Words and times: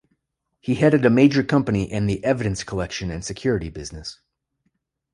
He 0.59 0.73
headed 0.73 1.05
a 1.05 1.11
major 1.11 1.43
company 1.43 1.83
in 1.83 2.07
the 2.07 2.25
evidence-collection 2.25 3.11
and 3.11 3.23
security 3.23 3.69
business. 3.69 4.19